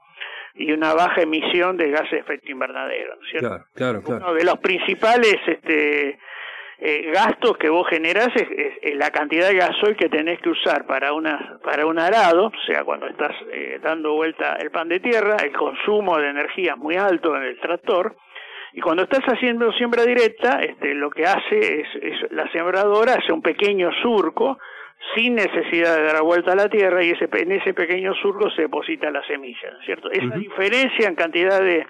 y 0.55 0.71
una 0.71 0.93
baja 0.93 1.21
emisión 1.21 1.77
de 1.77 1.89
gases 1.89 2.11
de 2.11 2.19
efecto 2.19 2.51
invernadero 2.51 3.17
Claro, 3.39 3.65
claro, 3.73 4.01
claro. 4.03 4.25
uno 4.25 4.33
de 4.35 4.43
los 4.43 4.59
principales 4.59 5.37
este 5.47 6.19
eh, 6.85 7.11
gastos 7.13 7.57
que 7.57 7.69
vos 7.69 7.87
generás 7.87 8.27
es, 8.35 8.95
la 8.97 9.09
cantidad 9.09 9.47
de 9.47 9.55
gasoil 9.55 9.95
que 9.95 10.09
tenés 10.09 10.41
que 10.41 10.49
usar 10.49 10.85
para 10.85 11.13
una 11.13 11.57
para 11.63 11.85
un 11.85 11.97
arado, 11.97 12.47
o 12.47 12.65
sea, 12.67 12.83
cuando 12.83 13.07
estás 13.07 13.31
eh, 13.53 13.79
dando 13.81 14.13
vuelta 14.13 14.57
el 14.59 14.69
pan 14.69 14.89
de 14.89 14.99
tierra, 14.99 15.37
el 15.41 15.53
consumo 15.53 16.17
de 16.17 16.27
energía 16.27 16.73
es 16.73 16.77
muy 16.77 16.97
alto 16.97 17.37
en 17.37 17.43
el 17.43 17.57
tractor, 17.61 18.17
y 18.73 18.81
cuando 18.81 19.03
estás 19.03 19.23
haciendo 19.25 19.71
siembra 19.71 20.03
directa, 20.03 20.59
este, 20.59 20.93
lo 20.93 21.09
que 21.09 21.25
hace 21.25 21.81
es, 21.81 22.31
la 22.31 22.51
sembradora 22.51 23.13
hace 23.13 23.31
un 23.31 23.41
pequeño 23.41 23.89
surco 24.01 24.57
sin 25.15 25.35
necesidad 25.35 25.95
de 25.95 26.03
dar 26.03 26.21
vuelta 26.21 26.51
a 26.51 26.55
la 26.55 26.67
tierra 26.67 27.01
y 27.01 27.11
ese, 27.11 27.29
en 27.31 27.51
ese 27.53 27.73
pequeño 27.73 28.13
surco 28.15 28.49
se 28.51 28.63
deposita 28.63 29.09
la 29.09 29.25
semilla, 29.25 29.77
¿cierto? 29.85 30.11
Esa 30.11 30.35
diferencia 30.35 31.07
en 31.07 31.15
cantidad 31.15 31.61
de 31.61 31.87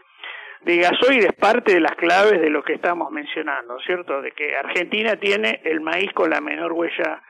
de 0.66 0.78
gasoil 0.78 1.26
es 1.26 1.34
parte 1.34 1.74
de 1.74 1.82
las 1.82 1.96
claves 1.96 2.40
de 2.42 2.50
lo 2.50 2.64
que 2.64 2.74
estamos 2.74 3.12
mencionando, 3.12 3.78
¿cierto? 3.86 4.22
De 4.22 4.32
que 4.32 4.56
Argentina 4.56 5.16
tiene 5.18 5.62
el 5.64 5.82
maíz 5.82 6.12
con 6.14 6.30
la 6.30 6.42
menor 6.42 6.74
huella 6.74 7.22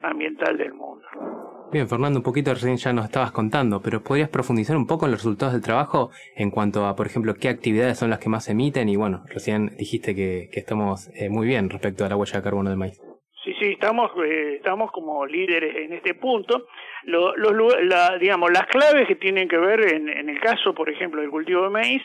ambiental 0.00 0.56
del 0.56 0.72
mundo. 0.74 1.06
Bien, 1.72 1.88
Fernando, 1.88 2.18
un 2.18 2.24
poquito 2.24 2.52
recién 2.52 2.76
ya 2.76 2.92
nos 2.92 3.04
estabas 3.04 3.30
contando, 3.30 3.80
pero 3.80 4.02
¿podrías 4.02 4.28
profundizar 4.28 4.76
un 4.76 4.88
poco 4.88 5.04
en 5.04 5.12
los 5.12 5.20
resultados 5.20 5.52
del 5.52 5.62
trabajo 5.62 6.10
en 6.34 6.50
cuanto 6.50 6.84
a, 6.84 6.96
por 6.96 7.06
ejemplo, 7.06 7.34
qué 7.34 7.48
actividades 7.48 7.98
son 7.98 8.10
las 8.10 8.18
que 8.18 8.28
más 8.28 8.48
emiten? 8.48 8.88
Y 8.88 8.96
bueno, 8.96 9.22
recién 9.28 9.76
dijiste 9.78 10.14
que, 10.16 10.48
que 10.52 10.58
estamos 10.58 11.08
eh, 11.14 11.28
muy 11.28 11.46
bien 11.46 11.70
respecto 11.70 12.04
a 12.04 12.08
la 12.08 12.16
huella 12.16 12.38
de 12.38 12.42
carbono 12.42 12.70
del 12.70 12.78
maíz. 12.78 13.00
Sí, 13.44 13.54
sí, 13.60 13.72
estamos, 13.72 14.10
eh, 14.24 14.56
estamos 14.56 14.90
como 14.90 15.24
líderes 15.26 15.76
en 15.76 15.92
este 15.92 16.14
punto. 16.14 16.66
Lo, 17.04 17.36
los, 17.36 17.52
la, 17.84 18.18
digamos, 18.18 18.50
las 18.50 18.66
claves 18.66 19.06
que 19.06 19.14
tienen 19.14 19.48
que 19.48 19.56
ver 19.56 19.94
en, 19.94 20.08
en 20.08 20.28
el 20.28 20.40
caso, 20.40 20.74
por 20.74 20.90
ejemplo, 20.90 21.20
del 21.20 21.30
cultivo 21.30 21.62
de 21.62 21.70
maíz, 21.70 22.02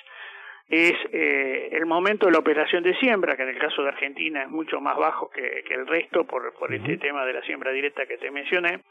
es 0.67 0.93
eh, 1.11 1.69
el 1.71 1.85
momento 1.85 2.25
de 2.25 2.31
la 2.31 2.39
operación 2.39 2.83
de 2.83 2.95
siembra, 2.97 3.35
que 3.35 3.43
en 3.43 3.49
el 3.49 3.59
caso 3.59 3.83
de 3.83 3.89
Argentina 3.89 4.43
es 4.43 4.49
mucho 4.49 4.81
más 4.81 4.97
bajo 4.97 5.29
que, 5.29 5.63
que 5.67 5.73
el 5.73 5.85
resto 5.85 6.25
por, 6.25 6.53
por 6.53 6.73
este 6.73 6.97
tema 6.97 7.25
de 7.25 7.33
la 7.33 7.41
siembra 7.43 7.71
directa 7.71 8.05
que 8.05 8.17
te 8.17 8.31
mencioné. 8.31 8.81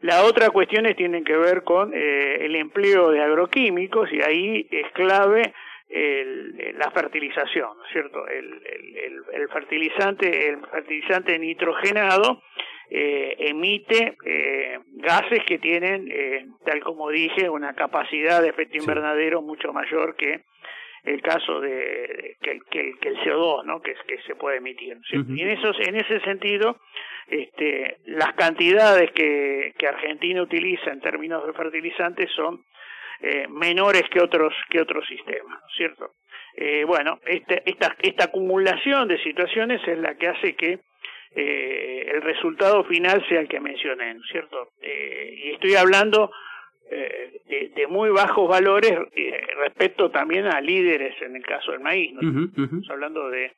La 0.00 0.24
otra 0.24 0.50
cuestiones 0.50 0.94
tienen 0.94 1.24
que 1.24 1.36
ver 1.36 1.64
con 1.64 1.92
eh, 1.94 2.44
el 2.44 2.54
empleo 2.54 3.10
de 3.10 3.22
agroquímicos 3.22 4.12
y 4.12 4.20
ahí 4.22 4.66
es 4.70 4.92
clave 4.92 5.54
el, 5.88 6.76
la 6.78 6.90
fertilización, 6.90 7.70
¿cierto? 7.92 8.26
El, 8.28 8.62
el, 8.64 9.22
el, 9.32 9.48
fertilizante, 9.48 10.48
el 10.48 10.58
fertilizante 10.66 11.38
nitrogenado 11.38 12.42
eh, 12.90 13.36
emite 13.38 14.16
eh, 14.24 14.78
gases 14.92 15.44
que 15.44 15.58
tienen, 15.58 16.08
eh, 16.10 16.46
tal 16.64 16.80
como 16.80 17.10
dije, 17.10 17.48
una 17.48 17.74
capacidad 17.74 18.42
de 18.42 18.50
efecto 18.50 18.76
invernadero 18.78 19.42
mucho 19.42 19.72
mayor 19.72 20.16
que 20.16 20.44
el 21.06 21.22
caso 21.22 21.60
de 21.60 22.36
que, 22.42 22.60
que, 22.70 22.94
que 23.00 23.08
el 23.08 23.16
CO2, 23.18 23.64
¿no? 23.64 23.80
Que, 23.80 23.94
que 24.06 24.20
se 24.22 24.34
puede 24.34 24.58
emitir. 24.58 24.98
Y 25.10 25.40
en 25.40 25.48
esos, 25.50 25.76
en 25.86 25.96
ese 25.96 26.20
sentido, 26.20 26.80
este, 27.28 27.98
las 28.06 28.34
cantidades 28.34 29.12
que, 29.12 29.74
que 29.78 29.86
Argentina 29.86 30.42
utiliza 30.42 30.90
en 30.90 31.00
términos 31.00 31.46
de 31.46 31.52
fertilizantes 31.52 32.30
son 32.32 32.64
eh, 33.20 33.46
menores 33.48 34.02
que 34.10 34.20
otros 34.20 34.52
que 34.68 34.80
otros 34.80 35.06
sistemas, 35.06 35.60
¿no 35.60 35.66
es 35.68 35.76
cierto? 35.76 36.12
Eh, 36.56 36.84
bueno, 36.84 37.20
este, 37.24 37.62
esta, 37.66 37.94
esta 38.00 38.24
acumulación 38.24 39.08
de 39.08 39.22
situaciones 39.22 39.80
es 39.86 39.98
la 39.98 40.16
que 40.16 40.28
hace 40.28 40.56
que 40.56 40.80
eh, 41.34 42.10
el 42.14 42.22
resultado 42.22 42.82
final 42.84 43.24
sea 43.28 43.40
el 43.40 43.48
que 43.48 43.60
mencioné, 43.60 44.14
¿no 44.14 44.20
es 44.20 44.30
cierto? 44.30 44.70
Eh, 44.80 45.34
y 45.44 45.50
estoy 45.52 45.74
hablando 45.76 46.30
eh, 46.90 47.40
de, 47.46 47.72
de, 47.74 47.86
muy 47.86 48.10
bajos 48.10 48.48
valores 48.48 48.92
eh, 49.14 49.46
respecto 49.58 50.10
también 50.10 50.46
a 50.46 50.60
líderes 50.60 51.20
en 51.22 51.36
el 51.36 51.42
caso 51.44 51.72
del 51.72 51.80
maíz, 51.80 52.12
¿no? 52.14 52.20
Uh 52.20 52.32
-huh, 52.32 52.44
uh 52.44 52.54
-huh. 52.54 52.64
Estamos 52.64 52.90
hablando 52.90 53.28
de 53.30 53.52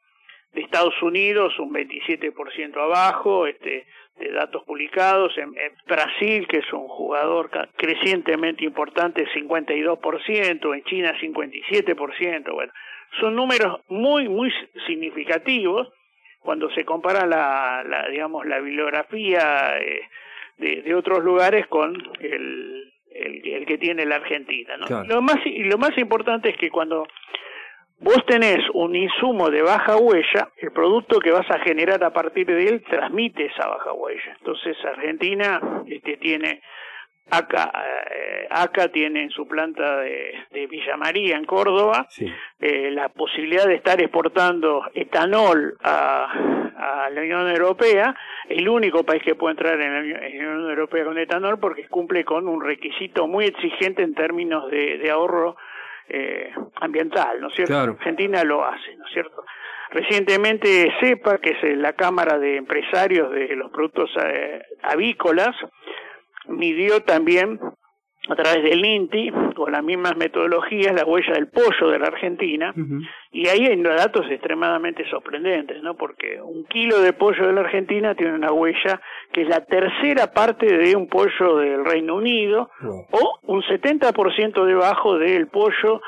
de 0.53 0.63
Estados 0.63 1.01
Unidos 1.03 1.59
un 1.59 1.73
27% 1.73 2.77
abajo, 2.77 3.47
este, 3.47 3.87
de 4.19 4.33
datos 4.33 4.65
publicados, 4.65 5.37
en, 5.37 5.57
en, 5.57 5.73
Brasil, 5.87 6.47
que 6.49 6.59
es 6.59 6.73
un 6.73 6.89
jugador 6.89 7.51
crecientemente 7.77 8.65
importante, 8.65 9.27
52%, 9.29 10.75
en 10.75 10.85
China 10.85 11.15
57%, 11.21 12.53
bueno, 12.53 12.73
son 13.21 13.37
números 13.37 13.81
muy, 13.89 14.29
muy 14.29 14.53
significativos 14.87 15.89
cuando 16.41 16.71
se 16.71 16.85
compara 16.85 17.27
la, 17.27 17.85
la 17.87 18.09
digamos, 18.09 18.47
la 18.47 18.59
bibliografía 18.61 19.79
eh, 19.79 20.03
de, 20.57 20.83
de, 20.83 20.95
otros 20.95 21.23
lugares 21.23 21.67
con 21.67 21.95
el, 22.21 22.93
el, 23.19 23.47
el, 23.47 23.67
que 23.67 23.79
tiene 23.79 24.07
la 24.07 24.17
Argentina, 24.17 24.77
¿no? 24.77 24.87
Claro. 24.87 25.05
Lo 25.07 25.23
más, 25.23 25.37
y 25.45 25.65
lo 25.65 25.79
más 25.79 25.97
importante 25.99 26.51
es 26.51 26.57
que 26.57 26.71
cuando 26.71 27.07
Vos 28.01 28.25
tenés 28.27 28.59
un 28.75 28.95
insumo 28.95 29.51
de 29.51 29.61
baja 29.61 29.97
huella, 29.97 30.51
el 30.59 30.71
producto 30.71 31.19
que 31.19 31.33
vas 31.33 31.51
a 31.51 31.59
generar 31.59 32.03
a 32.05 32.13
partir 32.13 32.47
de 32.47 32.69
él 32.69 32.85
transmite 32.89 33.47
esa 33.47 33.67
baja 33.67 33.93
huella. 33.93 34.37
Entonces 34.39 34.77
Argentina 34.85 35.61
este, 35.85 36.17
tiene 36.19 36.63
acá, 37.29 37.73
eh, 38.15 38.47
acá 38.51 38.89
tiene 38.89 39.25
en 39.25 39.31
su 39.31 39.49
planta 39.49 39.97
de, 39.99 40.33
de 40.53 40.67
Villa 40.69 40.97
María 40.97 41.37
en 41.37 41.45
Córdoba 41.45 42.07
sí. 42.09 42.33
eh, 42.61 42.91
la 42.93 43.09
posibilidad 43.09 43.67
de 43.67 43.75
estar 43.75 44.01
exportando 44.01 44.85
etanol 44.95 45.77
a, 45.83 46.25
a, 46.77 47.11
la 47.11 47.21
Unión 47.21 47.51
Europea, 47.51 48.15
el 48.49 48.69
único 48.69 49.05
país 49.05 49.23
que 49.23 49.35
puede 49.35 49.53
entrar 49.53 49.81
en 49.81 49.93
la, 50.13 50.27
en 50.27 50.39
la 50.39 50.53
Unión 50.53 50.71
Europea 50.71 51.05
con 51.05 51.19
etanol 51.19 51.59
porque 51.59 51.87
cumple 51.89 52.25
con 52.25 52.49
un 52.49 52.63
requisito 52.63 53.27
muy 53.27 53.47
exigente 53.47 54.03
en 54.03 54.15
términos 54.15 54.71
de, 54.71 54.99
de 54.99 55.11
ahorro 55.11 55.57
eh, 56.09 56.51
ambiental, 56.77 57.41
¿no 57.41 57.49
es 57.49 57.55
cierto? 57.55 57.75
Claro. 57.75 57.93
Argentina 57.93 58.43
lo 58.45 58.65
hace, 58.65 58.97
¿no 58.97 59.07
es 59.07 59.13
cierto? 59.13 59.45
Recientemente 59.91 60.93
CEPA, 61.01 61.39
que 61.39 61.51
es 61.51 61.77
la 61.79 61.93
Cámara 61.95 62.39
de 62.39 62.57
Empresarios 62.57 63.31
de 63.33 63.57
los 63.57 63.71
Productos 63.71 64.11
eh, 64.23 64.63
Avícolas, 64.83 65.55
midió 66.47 67.03
también 67.03 67.59
a 68.29 68.35
través 68.37 68.63
del 68.63 68.85
INTI, 68.85 69.33
con 69.55 69.73
las 69.73 69.83
mismas 69.83 70.17
metodologías, 70.17 70.95
la 70.95 71.05
huella 71.05 71.33
del 71.33 71.49
pollo 71.49 71.89
de 71.91 71.99
la 71.99 72.09
Argentina, 72.09 72.73
uh 72.77 72.81
-huh. 72.81 73.09
y 73.33 73.49
ahí 73.49 73.67
hay 73.67 73.83
datos 73.83 74.27
extremadamente 74.31 75.09
sorprendentes, 75.09 75.83
¿no? 75.83 75.95
Porque 75.95 76.41
un 76.41 76.65
kilo 76.65 77.01
de 77.01 77.13
pollo 77.13 77.47
de 77.47 77.53
la 77.53 77.63
Argentina 77.63 78.15
tiene 78.15 78.35
una 78.35 78.53
huella 78.53 79.01
que 79.33 79.43
es 79.43 79.49
la 79.49 79.65
tercera 79.65 80.33
parte 80.33 80.67
de 80.67 80.95
un 80.95 81.09
pollo 81.09 81.57
del 81.57 81.85
Reino 81.85 82.17
Unido, 82.17 82.71
wow. 82.81 83.07
o 83.11 83.39
un 83.45 83.63
70% 83.63 84.65
debajo 84.65 85.19
del 85.19 85.47
pollo 85.49 86.03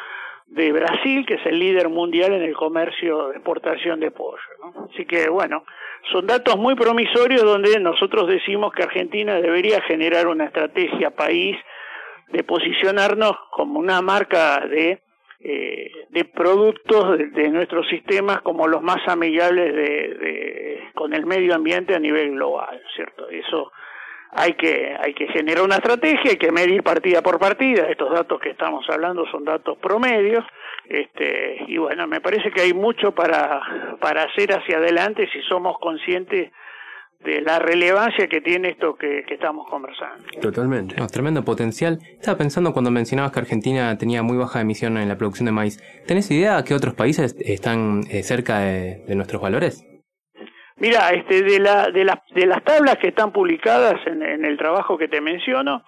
de 0.46 0.72
Brasil, 0.72 1.24
que 1.26 1.34
es 1.34 1.46
el 1.46 1.58
líder 1.58 1.88
mundial 1.88 2.32
en 2.32 2.42
el 2.42 2.54
comercio 2.54 3.28
de 3.28 3.36
exportación 3.36 4.00
de 4.00 4.10
pollo, 4.10 4.50
¿no? 4.62 4.88
Así 4.92 5.06
que, 5.06 5.28
bueno, 5.30 5.64
son 6.12 6.26
datos 6.26 6.56
muy 6.56 6.74
promisorios 6.74 7.42
donde 7.42 7.78
nosotros 7.78 8.26
decimos 8.26 8.72
que 8.72 8.82
Argentina 8.82 9.40
debería 9.40 9.80
generar 9.82 10.26
una 10.26 10.46
estrategia 10.46 11.10
país 11.10 11.56
de 12.32 12.44
posicionarnos 12.44 13.36
como 13.50 13.78
una 13.78 14.00
marca 14.02 14.60
de, 14.66 15.02
eh, 15.40 15.90
de 16.10 16.24
productos 16.24 17.18
de, 17.18 17.48
nuestros 17.48 17.88
sistemas 17.88 18.40
como 18.42 18.68
los 18.68 18.82
más 18.82 19.06
amigables 19.08 19.74
de, 19.74 20.14
de, 20.14 20.90
con 20.94 21.12
el 21.14 21.26
medio 21.26 21.54
ambiente 21.54 21.94
a 21.94 21.98
nivel 21.98 22.32
global, 22.32 22.80
¿cierto? 22.94 23.28
Eso 23.28 23.72
hay 24.32 24.52
que, 24.52 24.96
hay 24.98 25.12
que 25.14 25.26
generar 25.28 25.64
una 25.64 25.76
estrategia, 25.76 26.30
hay 26.30 26.36
que 26.36 26.52
medir 26.52 26.82
partida 26.82 27.20
por 27.22 27.38
partida, 27.38 27.88
estos 27.88 28.12
datos 28.12 28.40
que 28.40 28.50
estamos 28.50 28.84
hablando 28.88 29.26
son 29.30 29.44
datos 29.44 29.76
promedios, 29.78 30.44
este, 30.88 31.64
y 31.66 31.76
bueno, 31.78 32.06
me 32.06 32.20
parece 32.20 32.50
que 32.50 32.62
hay 32.62 32.72
mucho 32.72 33.12
para, 33.12 33.60
para 34.00 34.24
hacer 34.24 34.52
hacia 34.52 34.78
adelante 34.78 35.28
si 35.32 35.40
somos 35.42 35.78
conscientes 35.78 36.52
de 37.24 37.42
la 37.42 37.58
relevancia 37.58 38.26
que 38.28 38.40
tiene 38.40 38.70
esto 38.70 38.94
que, 38.94 39.24
que 39.26 39.34
estamos 39.34 39.68
conversando. 39.68 40.24
Totalmente. 40.40 40.96
No, 40.96 41.06
tremendo 41.06 41.44
potencial. 41.44 41.98
Estaba 42.02 42.38
pensando 42.38 42.72
cuando 42.72 42.90
mencionabas 42.90 43.32
que 43.32 43.40
Argentina 43.40 43.96
tenía 43.98 44.22
muy 44.22 44.38
baja 44.38 44.60
emisión 44.60 44.96
en 44.96 45.08
la 45.08 45.16
producción 45.16 45.46
de 45.46 45.52
maíz. 45.52 45.78
¿Tenés 46.06 46.30
idea 46.30 46.62
que 46.64 46.74
otros 46.74 46.94
países 46.94 47.36
están 47.38 48.02
eh, 48.10 48.22
cerca 48.22 48.60
de, 48.60 49.04
de, 49.06 49.14
nuestros 49.14 49.42
valores? 49.42 49.86
Mira, 50.76 51.10
este, 51.10 51.42
de, 51.42 51.58
la, 51.58 51.90
de, 51.90 52.04
la, 52.04 52.22
de 52.34 52.46
las 52.46 52.64
tablas 52.64 52.96
que 52.96 53.08
están 53.08 53.32
publicadas 53.32 53.96
en, 54.06 54.22
en 54.22 54.46
el 54.46 54.56
trabajo 54.56 54.96
que 54.96 55.08
te 55.08 55.20
menciono, 55.20 55.84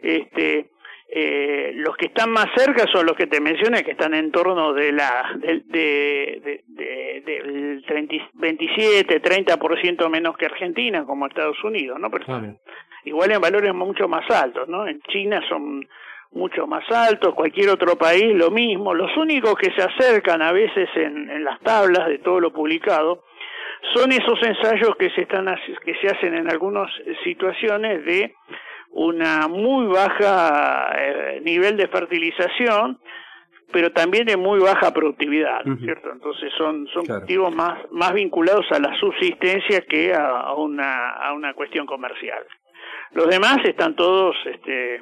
este, 0.00 0.70
eh, 1.08 1.72
los 1.76 1.96
que 1.96 2.06
están 2.06 2.30
más 2.30 2.46
cerca 2.56 2.84
son 2.92 3.06
los 3.06 3.16
que 3.16 3.28
te 3.28 3.40
mencioné, 3.40 3.84
que 3.84 3.92
están 3.92 4.12
en 4.14 4.32
torno 4.32 4.72
de 4.72 4.92
la 4.92 5.32
de, 5.36 5.62
de, 5.66 6.62
de, 6.66 7.22
del 7.24 7.84
30, 7.86 8.14
27, 8.34 9.22
30% 9.22 10.08
menos 10.10 10.36
que 10.36 10.46
Argentina, 10.46 11.04
como 11.04 11.26
Estados 11.26 11.62
Unidos, 11.62 12.00
¿no? 12.00 12.10
Pero 12.10 12.24
ah, 12.28 12.42
igual 13.04 13.30
en 13.30 13.40
valores 13.40 13.72
mucho 13.72 14.08
más 14.08 14.28
altos, 14.30 14.68
¿no? 14.68 14.86
En 14.86 15.00
China 15.02 15.40
son 15.48 15.86
mucho 16.32 16.66
más 16.66 16.84
altos, 16.90 17.34
cualquier 17.34 17.70
otro 17.70 17.96
país 17.96 18.34
lo 18.34 18.50
mismo. 18.50 18.92
Los 18.92 19.16
únicos 19.16 19.54
que 19.54 19.70
se 19.70 19.82
acercan 19.82 20.42
a 20.42 20.52
veces 20.52 20.88
en, 20.96 21.30
en 21.30 21.44
las 21.44 21.60
tablas 21.60 22.08
de 22.08 22.18
todo 22.18 22.40
lo 22.40 22.52
publicado 22.52 23.22
son 23.94 24.10
esos 24.10 24.42
ensayos 24.42 24.96
que 24.98 25.10
se 25.10 25.22
están 25.22 25.46
que 25.84 25.94
se 26.00 26.08
hacen 26.08 26.34
en 26.34 26.50
algunas 26.50 26.90
situaciones 27.22 28.04
de 28.04 28.34
una 28.96 29.46
muy 29.46 29.86
baja 29.88 30.90
eh, 30.98 31.40
nivel 31.44 31.76
de 31.76 31.86
fertilización, 31.88 32.98
pero 33.70 33.92
también 33.92 34.24
de 34.26 34.38
muy 34.38 34.58
baja 34.58 34.90
productividad, 34.94 35.66
uh 35.66 35.70
-huh. 35.70 35.84
¿cierto? 35.84 36.10
Entonces 36.10 36.50
son 36.56 36.86
son 36.94 37.04
claro. 37.04 37.20
cultivos 37.20 37.54
más 37.54 37.74
más 37.90 38.14
vinculados 38.14 38.64
a 38.72 38.78
la 38.78 38.98
subsistencia 38.98 39.82
que 39.82 40.14
a, 40.14 40.26
a, 40.26 40.54
una 40.54 41.10
a 41.10 41.34
una 41.34 41.52
cuestión 41.52 41.84
comercial. 41.86 42.42
Los 43.12 43.28
demás 43.28 43.58
están 43.64 43.94
todos 43.96 44.34
este, 44.46 45.00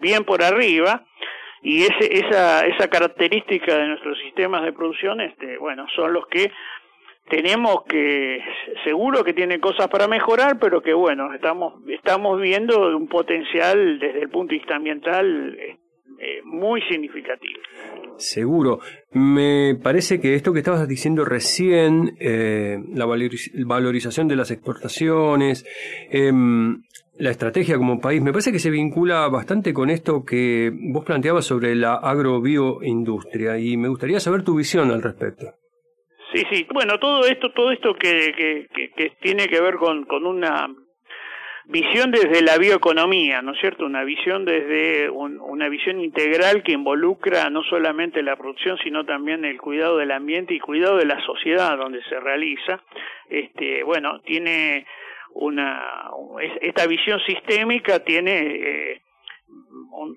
bien 0.00 0.24
por 0.24 0.42
arriba 0.42 1.04
y 1.62 1.82
ese, 1.82 2.18
esa 2.26 2.66
esa 2.66 2.88
característica 2.88 3.76
de 3.76 3.86
nuestros 3.86 4.18
sistemas 4.18 4.62
de 4.64 4.72
producción, 4.72 5.20
este, 5.20 5.56
bueno, 5.58 5.86
son 5.94 6.12
los 6.12 6.26
que 6.26 6.50
tenemos 7.28 7.84
que 7.84 8.42
seguro 8.86 9.24
que 9.24 9.32
tiene 9.32 9.58
cosas 9.58 9.88
para 9.88 10.06
mejorar 10.06 10.58
pero 10.60 10.80
que 10.80 10.94
bueno 10.94 11.34
estamos 11.34 11.74
estamos 11.88 12.40
viendo 12.40 12.96
un 12.96 13.08
potencial 13.08 13.98
desde 13.98 14.22
el 14.22 14.30
punto 14.30 14.52
de 14.52 14.58
vista 14.58 14.76
ambiental 14.76 15.56
eh, 15.58 16.40
muy 16.44 16.80
significativo 16.82 17.60
Seguro. 18.18 18.80
Me 19.12 19.74
parece 19.82 20.20
que 20.20 20.34
esto 20.34 20.52
que 20.52 20.60
estabas 20.60 20.86
diciendo 20.88 21.24
recién, 21.24 22.16
eh, 22.18 22.78
la 22.94 23.04
valorización 23.04 24.28
de 24.28 24.36
las 24.36 24.50
exportaciones, 24.50 25.66
em, 26.10 26.82
la 27.18 27.30
estrategia 27.30 27.76
como 27.76 28.00
país, 28.00 28.22
me 28.22 28.32
parece 28.32 28.52
que 28.52 28.58
se 28.58 28.70
vincula 28.70 29.28
bastante 29.28 29.72
con 29.72 29.90
esto 29.90 30.24
que 30.24 30.70
vos 30.92 31.04
planteabas 31.04 31.44
sobre 31.44 31.74
la 31.74 31.94
agrobioindustria 31.94 33.58
y 33.58 33.76
me 33.76 33.88
gustaría 33.88 34.20
saber 34.20 34.42
tu 34.42 34.56
visión 34.56 34.90
al 34.90 35.02
respecto. 35.02 35.46
Sí, 36.32 36.42
sí. 36.50 36.66
Bueno, 36.72 36.98
todo 36.98 37.26
esto, 37.26 37.50
todo 37.52 37.70
esto 37.70 37.94
que, 37.94 38.68
que, 38.72 39.10
tiene 39.20 39.46
que 39.46 39.60
ver 39.60 39.76
con, 39.76 40.04
con 40.06 40.26
una 40.26 40.68
visión 41.66 42.10
desde 42.10 42.42
la 42.42 42.58
bioeconomía, 42.58 43.42
¿no 43.42 43.52
es 43.52 43.60
cierto? 43.60 43.84
Una 43.86 44.04
visión 44.04 44.44
desde 44.44 45.10
una 45.10 45.68
visión 45.68 46.00
integral 46.00 46.62
que 46.62 46.72
involucra 46.72 47.48
no 47.50 47.62
solamente 47.64 48.22
la 48.22 48.36
producción, 48.36 48.78
sino 48.82 49.04
también 49.04 49.44
el 49.44 49.60
cuidado 49.60 49.98
del 49.98 50.12
ambiente 50.12 50.54
y 50.54 50.60
cuidado 50.60 50.96
de 50.96 51.06
la 51.06 51.20
sociedad 51.24 51.76
donde 51.76 52.02
se 52.04 52.18
realiza. 52.20 52.82
Este, 53.28 53.82
bueno, 53.82 54.20
tiene 54.20 54.86
una 55.34 56.10
esta 56.60 56.86
visión 56.86 57.20
sistémica 57.26 58.00
tiene 58.00 58.38
eh, 58.38 59.02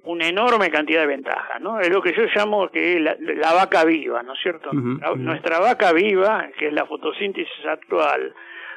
una 0.03 0.27
enorme 0.27 0.69
cantidad 0.69 1.01
de 1.01 1.07
ventajas, 1.07 1.61
¿no? 1.61 1.79
Es 1.79 1.89
lo 1.89 2.01
que 2.01 2.13
yo 2.13 2.23
llamo 2.35 2.69
que 2.69 2.99
la, 2.99 3.15
la 3.19 3.53
vaca 3.53 3.85
viva, 3.85 4.23
¿no 4.23 4.33
es 4.33 4.39
cierto? 4.41 4.71
Nuestra 4.73 5.59
vaca 5.59 5.93
viva, 5.93 6.49
que 6.57 6.67
es 6.67 6.73
la 6.73 6.85
fotosíntesis 6.85 7.65
actual, 7.65 8.33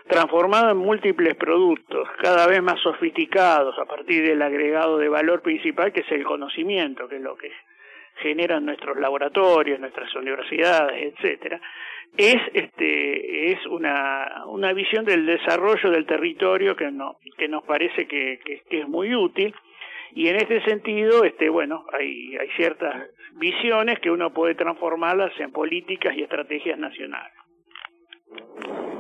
transformado 0.06 0.70
en 0.70 0.78
múltiples 0.78 1.34
productos, 1.34 2.08
cada 2.20 2.46
vez 2.46 2.62
más 2.62 2.80
sofisticados 2.80 3.78
a 3.78 3.84
partir 3.84 4.26
del 4.26 4.42
agregado 4.42 4.98
de 4.98 5.08
valor 5.08 5.42
principal 5.42 5.92
que 5.92 6.00
es 6.00 6.12
el 6.12 6.24
conocimiento, 6.24 7.08
que 7.08 7.16
es 7.16 7.22
lo 7.22 7.36
que 7.36 7.50
generan 8.16 8.64
nuestros 8.64 8.96
laboratorios, 8.98 9.80
nuestras 9.80 10.14
universidades, 10.14 11.14
etcétera, 11.14 11.60
es 12.16 12.36
este 12.52 13.52
es 13.52 13.66
una, 13.66 14.44
una 14.46 14.72
visión 14.72 15.04
del 15.04 15.24
desarrollo 15.24 15.90
del 15.90 16.04
territorio 16.04 16.76
que 16.76 16.90
no 16.90 17.16
que 17.38 17.48
nos 17.48 17.64
parece 17.64 18.06
que, 18.06 18.38
que, 18.44 18.80
es 18.80 18.88
muy 18.88 19.14
útil 19.14 19.54
y 20.14 20.28
en 20.28 20.36
este 20.36 20.62
sentido 20.64 21.24
este 21.24 21.48
bueno 21.48 21.84
hay 21.92 22.36
hay 22.36 22.48
ciertas 22.56 23.08
visiones 23.34 23.98
que 24.00 24.10
uno 24.10 24.32
puede 24.32 24.54
transformarlas 24.54 25.32
en 25.40 25.52
políticas 25.52 26.14
y 26.16 26.22
estrategias 26.22 26.78
nacionales 26.78 27.32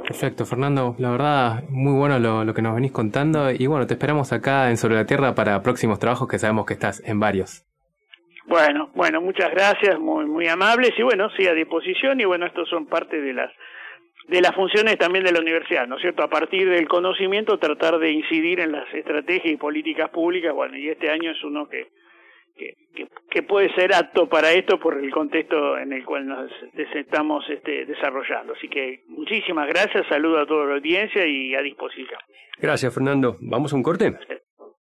Perfecto, 0.02 0.44
Fernando. 0.44 0.94
La 0.98 1.10
verdad, 1.10 1.62
muy 1.70 1.94
bueno 1.94 2.18
lo, 2.18 2.44
lo, 2.44 2.52
que 2.52 2.60
nos 2.60 2.74
venís 2.74 2.92
contando. 2.92 3.50
Y 3.50 3.66
bueno, 3.66 3.86
te 3.86 3.94
esperamos 3.94 4.32
acá 4.32 4.68
en 4.68 4.76
Sobre 4.76 4.96
la 4.96 5.06
Tierra 5.06 5.34
para 5.34 5.62
próximos 5.62 5.98
trabajos 5.98 6.28
que 6.28 6.38
sabemos 6.38 6.66
que 6.66 6.74
estás 6.74 7.02
en 7.06 7.20
varios. 7.20 7.64
Bueno, 8.46 8.90
bueno, 8.94 9.20
muchas 9.20 9.50
gracias, 9.52 9.98
muy, 9.98 10.26
muy 10.26 10.48
amables. 10.48 10.90
Y 10.98 11.02
bueno, 11.02 11.30
sí, 11.36 11.46
a 11.46 11.54
disposición. 11.54 12.20
Y 12.20 12.24
bueno, 12.24 12.46
estos 12.46 12.68
son 12.68 12.86
parte 12.86 13.20
de 13.20 13.32
las 13.32 13.50
de 14.28 14.40
las 14.40 14.54
funciones 14.54 14.98
también 14.98 15.24
de 15.24 15.32
la 15.32 15.40
universidad, 15.40 15.86
¿no 15.86 15.96
es 15.96 16.02
cierto? 16.02 16.22
A 16.22 16.30
partir 16.30 16.68
del 16.68 16.88
conocimiento, 16.88 17.58
tratar 17.58 17.98
de 17.98 18.10
incidir 18.10 18.60
en 18.60 18.72
las 18.72 18.92
estrategias 18.94 19.54
y 19.54 19.56
políticas 19.56 20.10
públicas. 20.10 20.54
Bueno, 20.54 20.76
y 20.76 20.88
este 20.88 21.10
año 21.10 21.30
es 21.32 21.42
uno 21.44 21.68
que 21.68 21.88
que, 23.30 23.42
puede 23.42 23.74
ser 23.74 23.94
apto 23.94 24.28
para 24.28 24.52
esto 24.52 24.78
por 24.78 24.98
el 24.98 25.10
contexto 25.10 25.78
en 25.78 25.92
el 25.92 26.04
cual 26.04 26.26
nos 26.26 26.50
estamos 26.94 27.44
este, 27.48 27.86
desarrollando. 27.86 28.52
Así 28.54 28.68
que 28.68 29.02
muchísimas 29.08 29.68
gracias, 29.68 30.06
saludo 30.08 30.40
a 30.40 30.46
toda 30.46 30.66
la 30.66 30.74
audiencia 30.74 31.26
y 31.26 31.54
a 31.54 31.62
disposición. 31.62 32.20
Gracias, 32.58 32.94
Fernando. 32.94 33.36
¿Vamos 33.40 33.72
a 33.72 33.76
un 33.76 33.82
corte? 33.82 34.14